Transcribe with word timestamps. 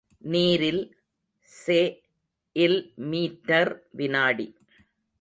நீரில் 0.23 0.83
செ.இல் 1.51 2.79
மீட்டர் 3.09 3.71
வினாடி 3.91 4.47